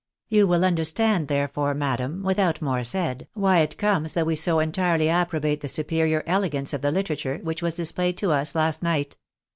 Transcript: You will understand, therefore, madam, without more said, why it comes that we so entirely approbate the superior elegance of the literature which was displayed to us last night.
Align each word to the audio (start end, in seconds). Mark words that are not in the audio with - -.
You 0.29 0.47
will 0.47 0.65
understand, 0.65 1.27
therefore, 1.27 1.75
madam, 1.75 2.23
without 2.23 2.59
more 2.59 2.83
said, 2.83 3.27
why 3.35 3.59
it 3.59 3.77
comes 3.77 4.15
that 4.15 4.25
we 4.25 4.35
so 4.35 4.57
entirely 4.57 5.05
approbate 5.09 5.61
the 5.61 5.69
superior 5.69 6.23
elegance 6.25 6.73
of 6.73 6.81
the 6.81 6.89
literature 6.89 7.39
which 7.43 7.61
was 7.61 7.75
displayed 7.75 8.17
to 8.17 8.31
us 8.31 8.55
last 8.55 8.81
night. 8.81 9.15